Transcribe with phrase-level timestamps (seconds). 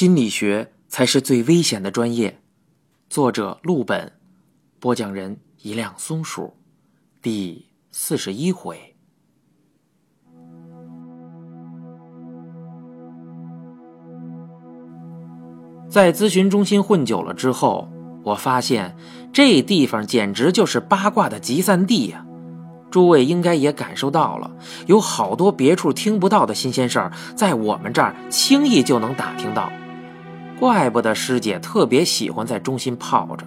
[0.00, 2.40] 心理学才是最危险的专业。
[3.10, 4.10] 作者：陆本，
[4.78, 6.54] 播讲人：一辆松鼠，
[7.20, 8.96] 第四十一回。
[15.90, 17.86] 在咨询中心混久了之后，
[18.24, 18.96] 我发现
[19.34, 22.24] 这地方简直就是八卦的集散地呀！
[22.90, 24.50] 诸位应该也感受到了，
[24.86, 29.70] 有好多别处听不到的新鲜事儿，在我们这儿轻易就能打听到。
[30.60, 33.46] 怪不得师姐特别喜欢在中心泡着。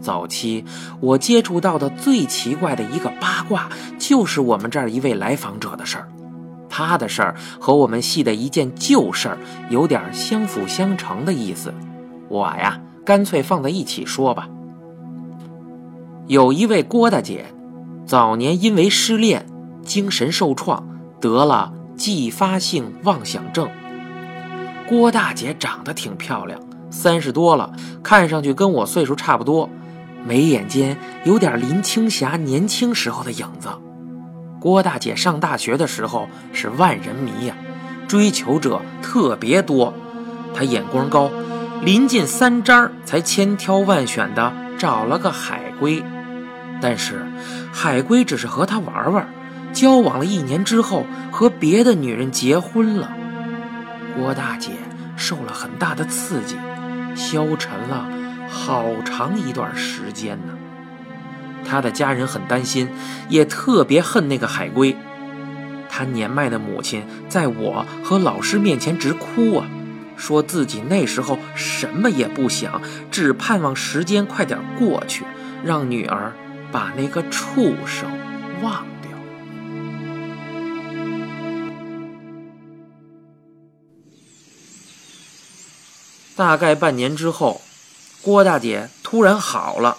[0.00, 0.64] 早期
[1.00, 6.08] 我接触到的最奇怪的一个八卦，就是我们这儿一位来访者的事儿。
[6.68, 9.38] 他的事儿和我们系的一件旧事儿
[9.70, 11.72] 有点相辅相成的意思。
[12.28, 14.48] 我呀，干脆放在一起说吧。
[16.26, 17.46] 有一位郭大姐，
[18.04, 19.46] 早年因为失恋，
[19.84, 20.84] 精神受创，
[21.20, 23.68] 得了继发性妄想症。
[24.86, 29.70] 郭大姐长得挺漂亮，三十多了，看上去跟我岁数差不多，
[30.26, 33.70] 眉眼间有点林青霞年轻时候的影子。
[34.60, 37.54] 郭大姐上大学的时候是万人迷呀，
[38.06, 39.94] 追求者特别多，
[40.54, 41.30] 她眼光高，
[41.82, 46.02] 临近三张才千挑万选的找了个海归，
[46.82, 47.26] 但是
[47.72, 49.26] 海归只是和她玩玩，
[49.72, 53.10] 交往了一年之后和别的女人结婚了。
[54.16, 54.72] 郭大姐
[55.16, 56.56] 受了很大的刺激，
[57.16, 58.08] 消沉了
[58.48, 60.54] 好长一段时间呢。
[61.64, 62.88] 她的家人很担心，
[63.28, 64.96] 也特别恨那个海龟。
[65.88, 69.66] 她年迈的母亲在我和老师面前直哭啊，
[70.16, 75.24] 说自己那时候什么也不想，只盼望时间快点过去，
[75.64, 76.32] 让女儿
[76.70, 78.10] 把那个畜生
[78.62, 78.93] 忘了。
[86.36, 87.62] 大概半年之后，
[88.22, 89.98] 郭大姐突然好了。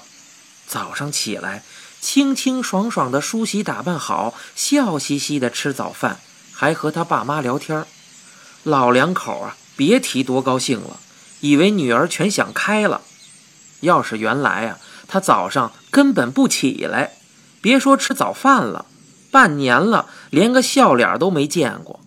[0.68, 1.64] 早上起来，
[2.02, 6.20] 清清爽爽的梳洗打扮好，笑嘻嘻的吃早饭，
[6.52, 7.86] 还和她爸妈聊天。
[8.64, 11.00] 老两口啊，别提多高兴了，
[11.40, 13.02] 以为女儿全想开了。
[13.82, 17.14] 要是原来啊，她早上根本不起来，
[17.62, 18.88] 别说吃早饭了，
[19.30, 22.00] 半年了，连个笑脸都没见过。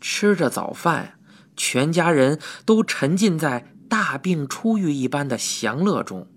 [0.00, 1.17] 吃着早饭。
[1.58, 6.28] 全家人都沉浸在大病初愈一般的享乐中，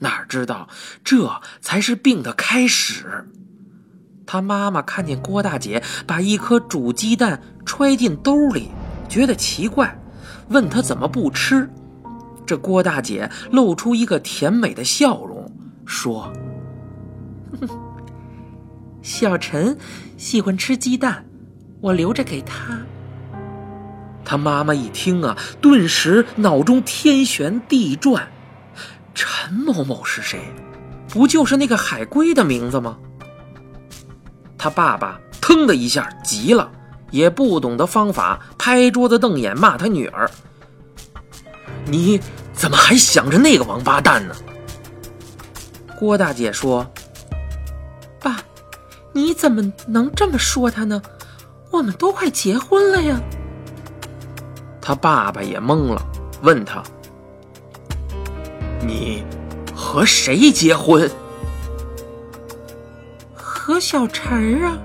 [0.00, 0.68] 哪知道
[1.02, 3.30] 这才是病的开始。
[4.26, 8.68] 他妈妈看见郭大姐把一颗煮鸡蛋揣进兜里，
[9.08, 9.98] 觉得奇怪，
[10.48, 11.70] 问她怎么不吃。
[12.44, 15.50] 这郭大姐露出一个甜美的笑容，
[15.86, 16.32] 说
[17.60, 17.68] ：“哼
[19.00, 19.78] 小陈
[20.16, 21.24] 喜欢吃鸡蛋，
[21.80, 22.78] 我留着给他。”
[24.28, 28.28] 他妈妈一听啊，顿时脑中天旋地转。
[29.14, 30.38] 陈某某是谁？
[31.08, 32.98] 不就是那个海龟的名字吗？
[34.58, 36.70] 他爸爸腾的一下急了，
[37.10, 40.30] 也不懂得方法，拍桌子瞪眼骂他女儿
[41.88, 42.20] ：“你
[42.52, 44.36] 怎么还想着那个王八蛋呢？”
[45.98, 46.86] 郭大姐说
[48.20, 48.42] ：“爸，
[49.14, 51.00] 你怎么能这么说他呢？
[51.70, 53.18] 我们都快结婚了呀！”
[54.88, 56.02] 他爸爸也懵了，
[56.40, 56.82] 问他
[58.80, 59.22] ：“你
[59.74, 61.10] 和谁结婚
[63.36, 64.78] ？”“和小陈儿啊。”“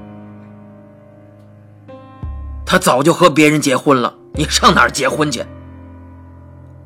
[2.68, 5.46] 他早就和别人结婚了，你上哪儿结婚去？”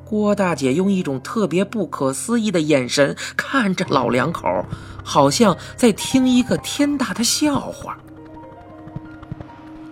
[0.05, 4.63] 郭大姐用一种特别不可思议的眼神看着老两口，
[5.03, 7.97] 好像在听一个天大的笑话。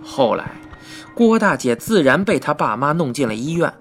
[0.04, 0.52] 后来。
[1.16, 3.72] 郭大姐自然被她爸妈弄进了医院。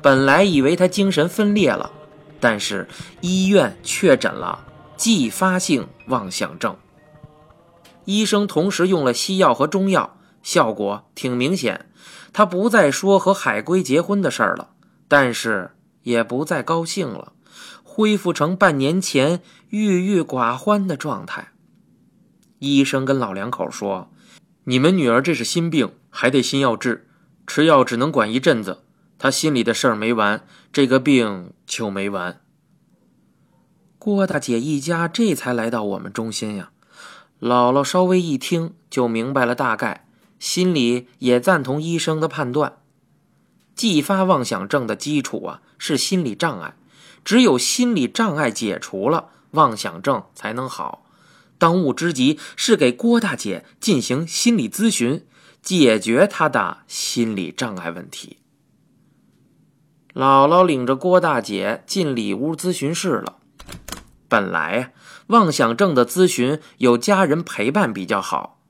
[0.00, 1.92] 本来以为她精神分裂了，
[2.40, 2.88] 但是
[3.20, 4.64] 医院确诊了
[4.96, 6.74] 继发性妄想症。
[8.06, 11.84] 医生同时用了西药和中药，效果挺明显。
[12.32, 14.70] 他不再说和海龟结婚的事儿了，
[15.06, 15.72] 但是
[16.02, 17.34] 也不再高兴了，
[17.82, 21.48] 恢复成半年前郁郁寡欢的状态。
[22.58, 24.10] 医生跟老两口说
[24.64, 27.08] ：“你们女儿这是心病。”还得心药治，
[27.44, 28.84] 吃药只能管一阵子。
[29.18, 32.40] 她心里的事儿没完，这个病就没完。
[33.98, 36.70] 郭大姐一家这才来到我们中心呀。
[37.40, 40.06] 姥姥稍微一听就明白了大概，
[40.38, 42.76] 心里也赞同医生的判断。
[43.74, 46.76] 继发妄想症的基础啊是心理障碍，
[47.24, 51.03] 只有心理障碍解除了，妄想症才能好。
[51.58, 55.26] 当务之急是给郭大姐进行心理咨询。
[55.62, 58.36] 解决她的心理障碍问题。
[60.12, 63.38] 姥姥领着郭大姐进里屋咨询室了。
[64.28, 64.92] 本来，
[65.28, 68.60] 妄想症的咨询有家人陪伴比较好，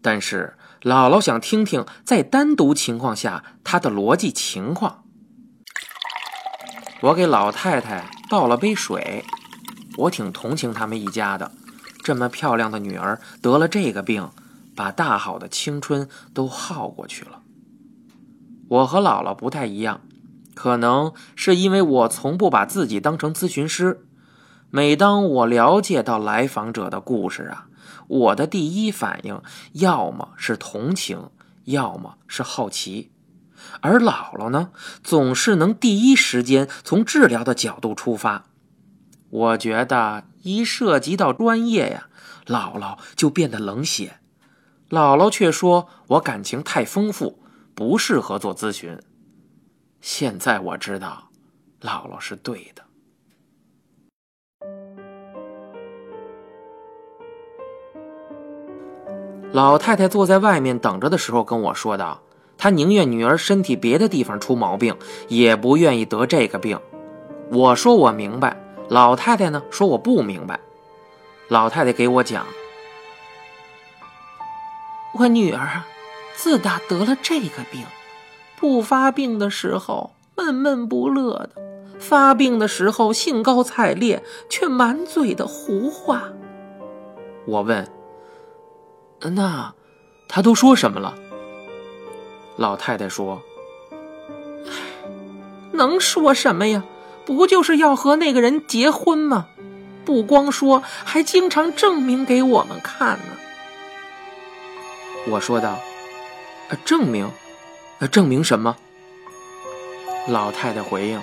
[0.00, 5.04] 但是姥姥想听听在单独情况下她的逻辑情况。
[7.02, 9.26] 我给老太太倒了杯水，
[9.98, 11.52] 我挺同情他们一家的，
[12.02, 14.30] 这么漂亮的女儿得了这个病，
[14.74, 17.42] 把大好的青春都耗过去了。
[18.68, 20.00] 我和姥姥不太一样。
[20.52, 24.04] 可能是因为我从不把自己当成咨询师，
[24.68, 27.68] 每当我了解到来访者的故事啊，
[28.08, 29.40] 我的第一反应
[29.72, 31.30] 要么是同情，
[31.64, 33.10] 要么是好奇。
[33.80, 34.70] 而姥姥呢，
[35.02, 38.44] 总是能第一时间从治疗的角度出发。
[39.30, 42.08] 我觉得一涉及到专业呀，
[42.46, 44.16] 姥姥就变得冷血。
[44.88, 47.38] 姥姥却说我感情太丰富，
[47.74, 48.98] 不适合做咨询。
[50.00, 51.28] 现在我知道，
[51.80, 52.82] 姥姥是对的。
[59.52, 62.22] 老太太坐在外面等着的时候跟我说道
[62.56, 64.96] ：“她宁愿女儿身体别的地方出毛病，
[65.28, 66.80] 也不愿意得这个病。”
[67.50, 68.56] 我说我明白，
[68.90, 70.58] 老太太呢说我不明白。
[71.46, 72.44] 老太太给我讲
[75.14, 75.86] ：“我女儿啊，
[76.34, 77.84] 自打得了这个病。”
[78.58, 81.50] 不发病的时候闷闷不乐的，
[82.00, 86.24] 发病的时候兴高采烈，却满嘴的胡话。
[87.46, 87.88] 我问
[89.22, 89.72] ：“那
[90.28, 91.14] 他都说什么了？”
[92.58, 93.40] 老太太说
[95.72, 96.84] ：“能说什么呀？
[97.36, 99.46] 不就是要和那个人结婚吗？
[100.04, 103.36] 不光说，还经常证明给我们看呢。”
[105.28, 105.78] 我说道
[106.84, 107.30] ：“证明？”
[108.00, 108.76] 那证明什么？
[110.26, 111.22] 老太太回应：“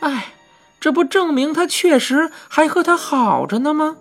[0.00, 0.26] 哎，
[0.78, 3.96] 这不证明他确实还和他好着呢吗？”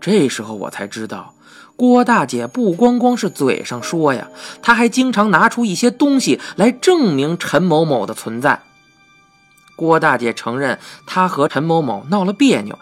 [0.00, 1.34] 这时候我才知道，
[1.76, 4.28] 郭大姐不光光是嘴上说呀，
[4.60, 8.60] 她还经常拿出一些东西来证明陈某某的存在。
[9.78, 10.76] 郭大姐承认
[11.06, 12.76] 她和陈某某闹了别扭，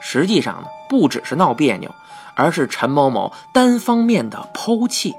[0.00, 1.92] 实际上呢，不只是闹别扭，
[2.36, 5.12] 而是陈某某单方面的抛弃。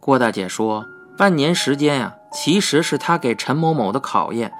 [0.00, 0.84] 郭大姐说
[1.16, 4.52] ：“半年时间呀，其实是她给陈某某的考验。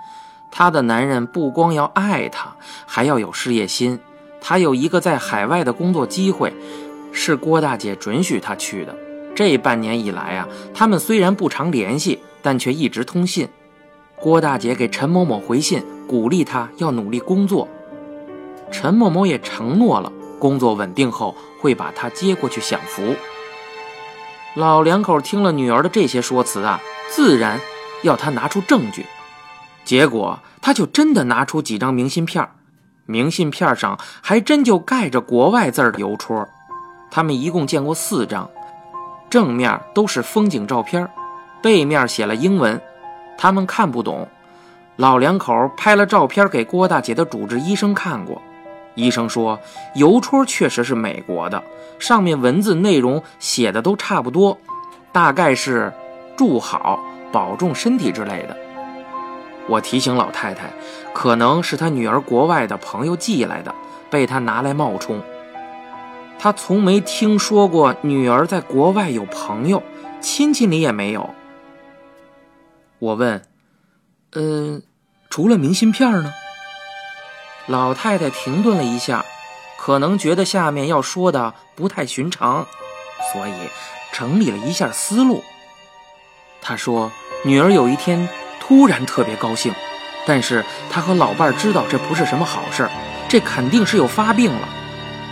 [0.52, 2.54] 她的男人不光要爱她，
[2.86, 3.98] 还要有事业心。
[4.40, 6.54] 她有一个在海外的工作机会，
[7.10, 8.94] 是郭大姐准许他去的。
[9.34, 13.48] 这半年以来啊，他们虽然不常联系，但却一直通信。
[14.24, 17.68] 郭大姐给陈某某回信，鼓励他要努力工作。
[18.70, 23.14] 陈某某也承诺了，工作稳定后会把他接过去享福。”
[24.56, 26.80] 老两口听了女儿的这些说辞啊，
[27.10, 27.60] 自然
[28.02, 29.04] 要他拿出证据。
[29.84, 32.48] 结果他就真的拿出几张明信片，
[33.04, 36.48] 明信片上还真就盖着国外字的邮戳。
[37.10, 38.48] 他们一共见过四张，
[39.28, 41.06] 正面都是风景照片，
[41.62, 42.80] 背面写了英文，
[43.36, 44.28] 他们看不懂。
[44.96, 48.40] 老两口拍了照片给郭大姐的主治医生看过。
[48.94, 49.58] 医生说，
[49.96, 51.60] 邮戳确实是美国的，
[51.98, 54.56] 上面文字内容写的都差不多，
[55.10, 55.92] 大概是
[56.38, 57.00] “祝好
[57.32, 58.56] ”“保重身体”之类的。
[59.66, 60.70] 我提醒老太太，
[61.12, 63.74] 可能是她女儿国外的朋友寄来的，
[64.08, 65.20] 被她拿来冒充。
[66.38, 69.82] 她从没听说过女儿在国外有朋友，
[70.20, 71.34] 亲戚里也没有。
[73.04, 73.42] 我问
[74.32, 74.82] ：“嗯，
[75.28, 76.32] 除了明信片呢？”
[77.66, 79.24] 老太太停顿了一下，
[79.78, 82.66] 可能觉得下面要说的不太寻常，
[83.32, 83.52] 所以
[84.12, 85.42] 整理了一下思路。
[86.60, 87.12] 她说
[87.44, 88.28] ：“女儿有一天
[88.60, 89.74] 突然特别高兴，
[90.26, 92.88] 但是她和老伴知道这不是什么好事
[93.28, 94.68] 这肯定是有发病了。”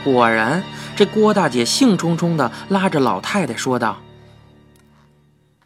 [0.05, 0.63] 果然，
[0.97, 3.99] 这郭大姐兴冲冲地拉着老太太说道：“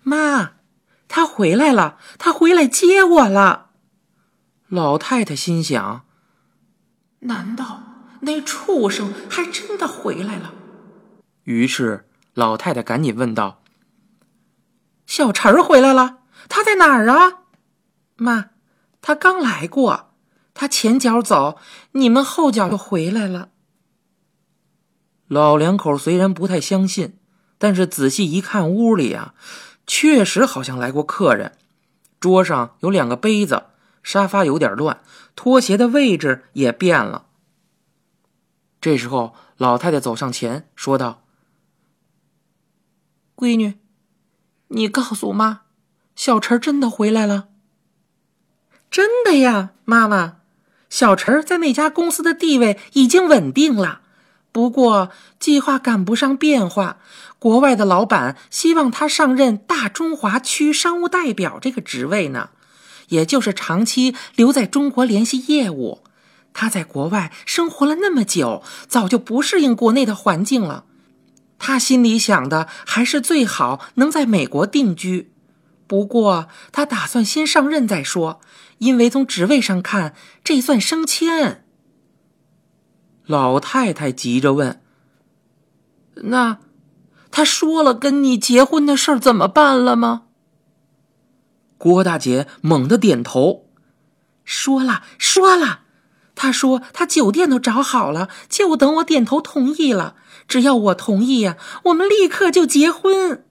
[0.02, 0.50] 妈，
[1.16, 3.70] 他回来了，他回来接我了。”
[4.68, 6.04] 老太太心想。
[7.20, 7.84] 难道
[8.20, 10.52] 那畜生还真的回来了？
[11.44, 13.62] 于是老太太赶紧问道
[15.06, 16.18] ：“小陈儿回来了？
[16.50, 17.44] 他在哪儿啊？”
[18.16, 18.50] 妈，
[19.00, 20.12] 他刚来过，
[20.52, 21.58] 他前脚走，
[21.92, 23.48] 你们后脚就回来了。
[25.28, 27.18] 老两口虽然不太相信，
[27.56, 29.32] 但是仔细一看，屋里啊，
[29.86, 31.52] 确实好像来过客人。
[32.20, 33.64] 桌上有两个杯子。
[34.02, 35.00] 沙发有点乱，
[35.34, 37.26] 拖鞋的位置也变了。
[38.80, 41.24] 这时候，老太太走上前说道
[43.34, 43.74] ：“闺女，
[44.68, 45.62] 你告诉妈，
[46.14, 47.48] 小陈真的回来了。
[48.92, 50.36] 真的呀，妈妈，
[50.88, 54.02] 小陈在那家公司的地位已经稳定了。
[54.52, 56.98] 不过计划赶不上变化，
[57.38, 62.50] 国外的老板希望他上任大中华区商务代表这个职位呢，
[63.08, 66.02] 也就是长期留在中国联系业务。
[66.54, 70.84] 他在国外生活了那么久，早就不适应国内的环境了。
[71.58, 75.32] 他心里想的还是最好能在美国定居。
[75.86, 78.40] 不过他打算先上任再说，
[78.78, 81.64] 因为从职位上看，这算升迁。
[83.26, 84.82] 老太太急着问
[86.24, 86.58] ：“那
[87.36, 90.22] 他说了跟你结婚的事儿怎么办了吗？”
[91.76, 93.66] 郭大姐猛地点头
[94.42, 95.80] ：“说了，说了。
[96.34, 100.14] 他说他酒店都找好了，就等我点头同意了。
[100.48, 103.44] 只要我同意呀，我们立刻就结婚。”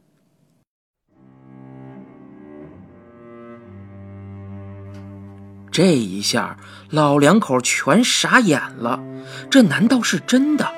[5.71, 6.57] 这一下，
[6.89, 9.03] 老两口全傻眼了。
[9.51, 10.73] 这难道是真的？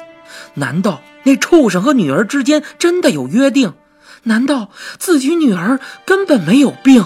[0.57, 3.73] 难道那畜生和女儿之间真的有约定？
[4.23, 7.05] 难道自己女儿根本没有病？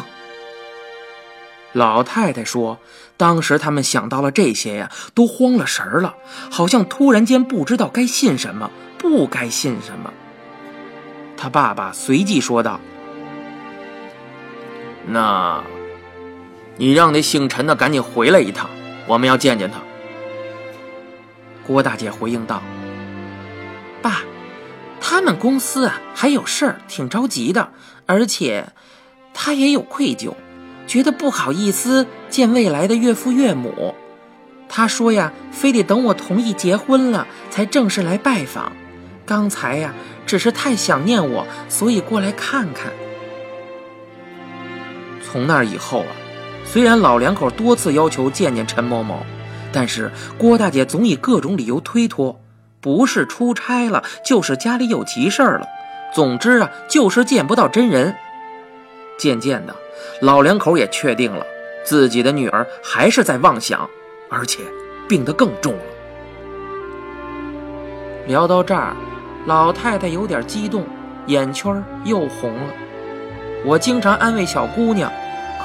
[1.73, 2.79] 老太太说
[3.15, 6.15] ：“当时他们想到了这些呀，都慌了神儿了，
[6.49, 10.11] 好像突然间不知道该信什么，不该信什么。”
[11.37, 12.79] 他爸爸随即说道
[15.07, 15.63] ：“那……”
[16.77, 18.69] 你让那姓陈的赶紧回来一趟，
[19.05, 19.77] 我们要见见他。
[21.67, 22.61] 郭大姐回应道
[24.01, 24.21] ：“爸，
[24.99, 27.69] 他们公司啊还有事儿，挺着急的，
[28.05, 28.67] 而且
[29.33, 30.33] 他也有愧疚，
[30.87, 33.95] 觉得不好意思见未来的岳父岳母。
[34.67, 38.71] 他说呀，非得等我同意结婚了才正式来拜访。
[39.25, 39.93] 刚才呀，
[40.25, 42.91] 只是太想念我，所以过来看看。
[45.23, 46.07] 从那以后啊。”
[46.63, 49.25] 虽然老两口多次要求见见陈某某，
[49.73, 52.39] 但是郭大姐总以各种理由推脱，
[52.81, 55.67] 不是出差了，就是家里有急事了。
[56.13, 58.15] 总之啊，就是见不到真人。
[59.17, 59.75] 渐渐的，
[60.21, 61.45] 老两口也确定了
[61.85, 63.87] 自己的女儿还是在妄想，
[64.29, 64.63] 而且
[65.07, 65.83] 病得更重了。
[68.27, 68.95] 聊到这儿，
[69.45, 70.85] 老太太有点激动，
[71.27, 72.73] 眼圈又红了。
[73.63, 75.11] 我经常安慰小姑娘，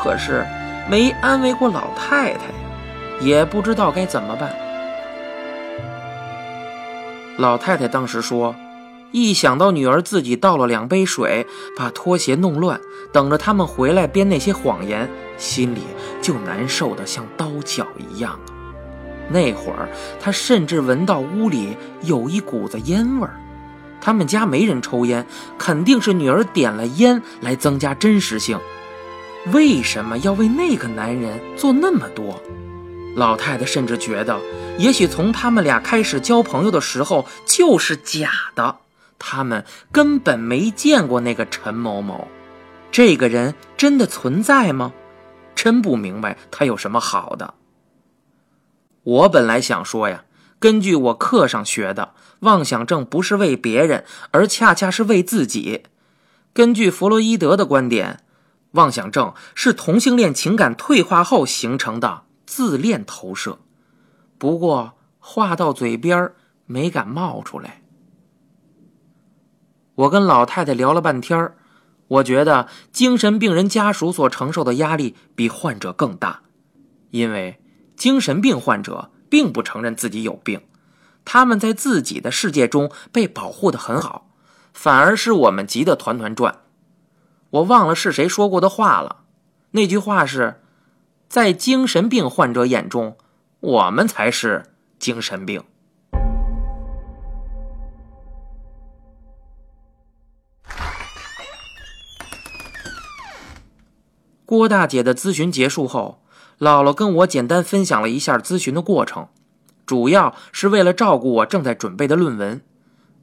[0.03, 0.45] 可是。
[0.89, 2.43] 没安慰过老太太，
[3.21, 4.55] 也不知道该怎么办。
[7.39, 8.55] 老太太当时说
[9.13, 12.81] ：“一想到女儿自己倒了两杯水，把拖鞋弄乱，
[13.13, 15.81] 等着他们回来编那些谎言，心里
[16.23, 18.39] 就难受的像刀绞一样。”
[19.29, 19.89] 那会儿，
[20.21, 23.39] 她甚至闻到屋里有一股子烟味儿。
[24.01, 25.27] 他们家没人抽烟，
[25.59, 28.59] 肯定是女儿点了烟来增加真实性。
[29.53, 32.41] 为什么要为那个男人做那么多？
[33.17, 34.39] 老太太甚至觉得，
[34.79, 38.77] 也许从他们俩开始交朋友的时候就是假的，
[39.19, 42.29] 他们根本没见过那个陈某某。
[42.93, 44.93] 这个人真的存在吗？
[45.55, 47.55] 真不明白他有什么好的。
[49.03, 50.25] 我本来想说呀，
[50.59, 55.85] 根据我课上学的，妄想症不是为别人，而恰恰是为自己。
[56.53, 58.21] 根据弗洛伊德的观点。
[58.73, 63.59] 妄想症是同性恋情感退化后形成的自恋投射，
[64.39, 66.33] 不过话到嘴边
[66.65, 67.83] 没敢冒出来。
[69.97, 71.53] 我跟老太太聊了半天
[72.09, 76.43] 我觉得精神病人家属所承受的压力比患者更大，
[77.11, 77.61] 因为
[77.97, 80.61] 精神病患者并不承认自己有病，
[81.25, 84.31] 他们在自己的世界中被保护的很好，
[84.73, 86.61] 反而是我们急得团团转。
[87.51, 89.25] 我忘了是谁说过的话了，
[89.73, 90.61] 那句话是：
[91.29, 93.17] 在精神病患者眼中，
[93.61, 94.67] 我们才是
[94.99, 95.63] 精神病。
[104.45, 106.23] 郭大姐的咨询结束后，
[106.61, 109.29] 姥姥跟我简单分享了一下咨询的过程，
[109.85, 112.63] 主要是为了照顾我正在准备的论文，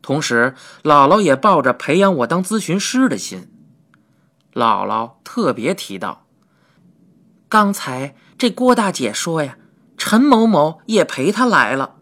[0.02, 3.50] 同时姥姥也抱着培养我当咨询师的心。
[4.54, 6.23] 姥姥特别提到，
[7.54, 9.60] 刚才这郭大姐说呀，
[9.96, 11.98] 陈某某也陪她来了。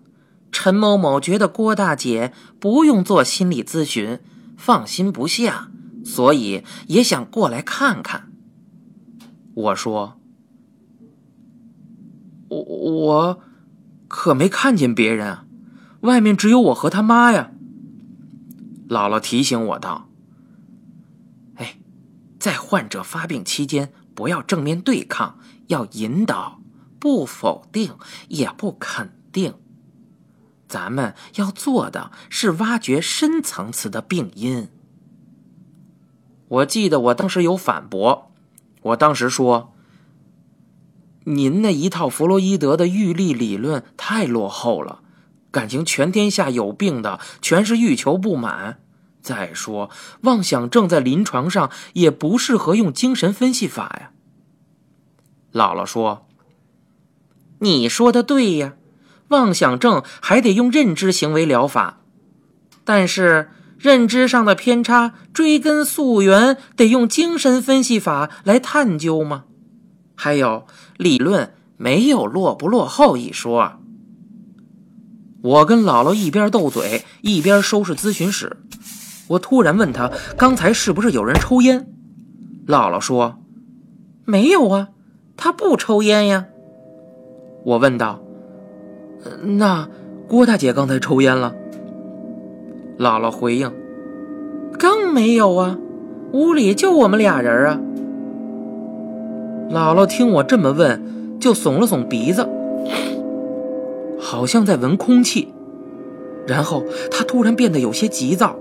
[0.50, 4.22] 陈某某觉得郭大姐不用做心理咨询，
[4.56, 5.70] 放心不下，
[6.06, 8.32] 所以也想过来看看。
[9.54, 10.18] 我说
[12.48, 13.42] ：“我我
[14.08, 15.46] 可没看见别人啊，
[16.04, 17.52] 外面只有我和他妈呀。”
[18.88, 20.08] 姥姥提醒我道。
[21.56, 21.78] 哎
[22.40, 26.60] 在患者发病期间，不要正面对抗，要引导，
[27.00, 27.96] 不否定，
[28.28, 29.56] 也不肯定。
[30.68, 34.70] 咱们要做的是挖掘深层次的病因。
[36.48, 38.32] 我记得我当时有反驳，
[38.82, 39.74] 我当时说
[41.26, 45.02] ：“您那一套弗洛伊德的预立理论太落后了，
[45.52, 48.80] 感情全天下有病的全是欲求不满。
[49.22, 49.90] 再说，
[50.22, 54.12] 妄想症在临床上也不适合用精神分析法呀。”
[55.54, 56.28] 姥姥说
[57.60, 58.74] ：“你说的对呀，
[59.30, 62.02] 妄想症还得用认知行为疗法，
[62.84, 63.50] 但是。”
[63.82, 69.46] 认知上的偏差，追根溯源得用精神分析法来探究吗？
[70.14, 73.80] 还有理论没有落不落后一说。
[75.42, 78.58] 我跟姥姥一边斗嘴，一边收拾咨询室。
[79.32, 81.88] 我突然问他：“刚才是不是有人抽烟？”
[82.68, 83.40] 姥姥说
[84.26, 84.90] ：“没有啊，
[85.38, 86.48] 他不抽烟呀。”
[87.64, 88.20] 我问道
[89.58, 89.88] ：“那
[90.28, 91.56] 郭大姐刚才抽烟了？”
[93.00, 93.72] 姥姥回应
[94.78, 95.78] ：“更没有啊，
[96.34, 97.80] 屋里就我们俩人啊。”
[99.72, 102.48] 姥姥听我这么问，就耸了耸鼻子，
[104.20, 105.54] 好像在闻空气。
[106.46, 108.58] 然后她突然变得有些急躁，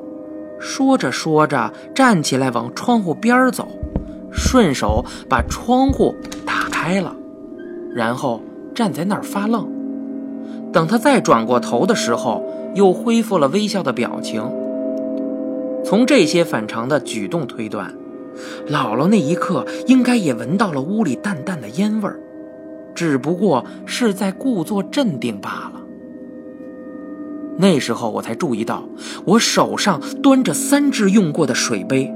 [0.60, 3.66] 说着说着，站起来往窗户边走，
[4.30, 6.14] 顺手把窗户
[6.46, 7.16] 打开了，
[7.94, 8.40] 然后
[8.74, 9.68] 站在那儿发愣。
[10.72, 12.44] 等他再转过头的时候。
[12.72, 14.40] 又恢复了微笑的表情。
[15.84, 17.92] 从这些反常的举动推断，
[18.68, 22.20] 姥姥那一刻应该也闻到了屋里淡淡的烟味儿，
[22.94, 25.79] 只不过是在故作镇定罢了。
[27.60, 28.82] 那时候我才注意到，
[29.26, 32.10] 我手上端着三只用过的水杯。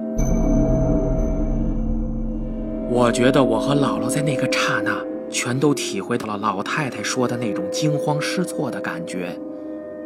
[2.90, 4.96] 我觉得我和姥姥在那个刹那，
[5.30, 9.38] 全都体会到了老太太说的那种惊慌失措的感觉。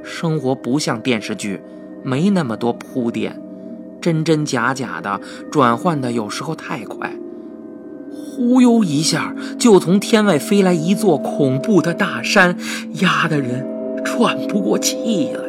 [0.03, 1.61] 生活不像电视剧，
[2.03, 3.41] 没那么多铺垫，
[4.01, 5.21] 真真假假的
[5.53, 7.15] 转换的有时候太快，
[8.11, 12.57] 忽悠一下就从天外飞来一座恐怖的大山，
[12.95, 13.65] 压的人
[14.05, 15.48] 喘不过气来。